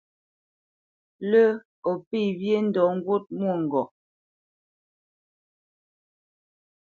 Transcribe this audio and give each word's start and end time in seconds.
Lə́ 1.29 1.47
o 1.89 1.91
pé 2.07 2.19
wyê 2.39 2.55
ndɔ 2.67 2.83
ŋgût 2.97 3.25
mwôŋgɔʼ. 3.39 3.89